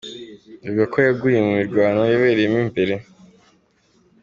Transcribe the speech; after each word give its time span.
Bivugwa 0.61 0.85
ko 0.91 0.97
yaguye 1.05 1.37
mu 1.45 1.51
mirwano 1.59 2.01
yabereyemo 2.11 2.57
imbere. 2.65 2.93